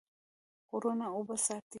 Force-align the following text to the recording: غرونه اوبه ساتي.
غرونه 0.71 1.05
اوبه 1.15 1.35
ساتي. 1.45 1.67